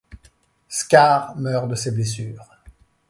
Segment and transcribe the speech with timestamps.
[0.67, 2.49] Scar meurt de ses blessures.